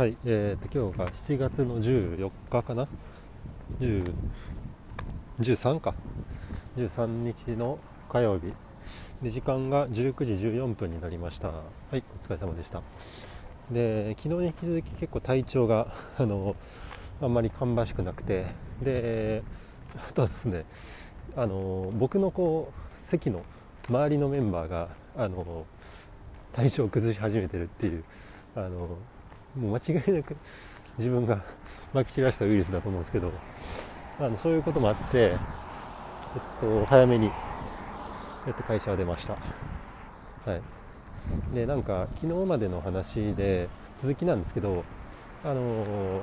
[0.00, 2.88] はい、えー、と今日が7月の14日かな
[3.80, 4.10] ？10
[5.38, 5.94] 13か
[6.74, 7.78] ？13日の
[8.08, 8.54] 火曜日。
[9.28, 11.48] 時間が19時14分になりました。
[11.48, 11.54] は
[11.92, 12.80] いお疲れ様でした。
[13.70, 16.56] で昨日に引き続き結構体調が あの
[17.20, 18.46] あんまり芳しくなくて。
[18.80, 19.42] で
[19.98, 20.64] あとはですね
[21.36, 23.42] あの僕のこう席の
[23.86, 25.66] 周りのメンバーがあの
[26.54, 28.02] 体調を崩し始めてるっていう
[28.56, 28.96] あの
[29.56, 30.36] もう間違いなく
[30.98, 31.42] 自分が
[31.92, 33.32] まき散らしたウイルスだと思うんですけど
[34.18, 37.30] あのそういうこともあって、えっと、早めに、
[38.46, 39.34] えっと、会社を出ました。
[40.50, 40.60] はい
[41.54, 44.84] でなんか昨日までの話で続きなんですけど、
[45.44, 46.22] あの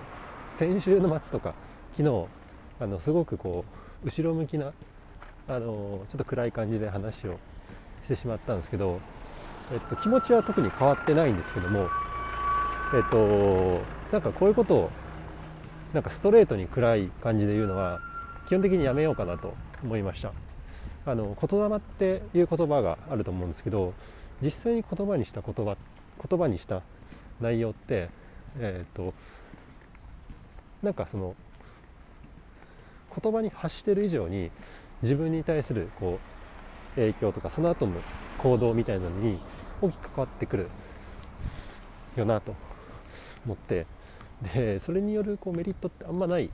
[0.55, 1.53] 先週の末とか
[1.95, 2.25] 昨日
[2.79, 3.63] あのすごくこ
[4.03, 4.73] う後ろ向きな、
[5.47, 7.39] あのちょっと暗い感じで話を
[8.03, 8.99] してしまったんですけど、
[9.71, 11.87] えっと、気持ちは特に変わってないんですけども
[12.95, 14.91] えっとなんかこういうことを
[15.93, 17.99] なんかストレートに暗い感じで言うのは
[18.47, 20.31] 基本的にやめようかなと思いました。
[21.05, 23.93] あの言霊っていう言葉があると思うんですけど
[24.41, 25.77] 実際に言葉にした言葉
[26.29, 26.81] 言葉にした
[27.39, 28.09] 内容って
[28.59, 29.13] えっ、と
[30.83, 31.35] なんかその
[33.21, 34.51] 言葉に発してる以上に
[35.01, 36.19] 自分に対するこ
[36.93, 37.93] う影響とかその後の
[38.37, 39.39] 行動みたいなのに
[39.81, 40.69] 大きく変わってくる
[42.15, 42.66] よなと。
[43.47, 43.85] 思って。
[44.53, 46.51] でそれによるこうメリットってあんまない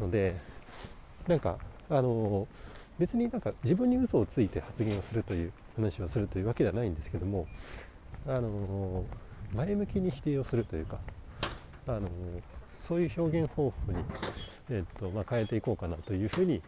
[0.00, 0.36] ので
[1.26, 1.58] なんか
[1.90, 2.46] あの
[2.98, 7.46] 別になんか自分に嘘をついて発言をするという話をするというわけではないんですけども
[8.26, 9.04] あの
[9.54, 10.98] 前向きに否定をするというか
[11.88, 12.08] あの
[12.86, 13.98] そういう表現方法に、
[14.70, 16.62] えっとまあ、変えていこうかなというふうに、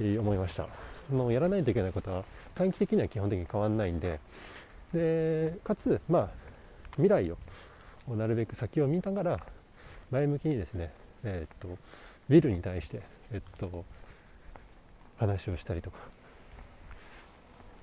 [0.00, 0.66] えー思いました。
[1.10, 4.18] もうやらないといけないことは短期的には基本的に変わらないんで。
[4.92, 6.28] でかつまあ
[6.92, 7.36] 未来を
[8.08, 9.46] なるべく先を見ながら
[10.10, 11.78] 前向きにですね、えーっと
[12.28, 13.02] ビルに対して、
[13.32, 13.84] えっと
[15.18, 15.98] 話をしたりとか、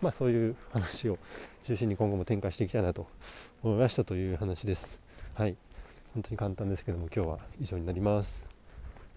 [0.02, 1.18] まあ、そういう話を
[1.66, 3.08] 中心に今後も展開していきたいなと
[3.64, 5.00] 思いましたという話です。
[5.36, 5.56] はい
[6.14, 8.51] 本当に簡単ですけども今日は以上になります。